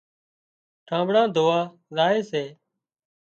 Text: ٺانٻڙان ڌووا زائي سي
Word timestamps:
ٺانٻڙان 0.87 1.27
ڌووا 1.35 1.59
زائي 1.95 2.19
سي 2.31 2.43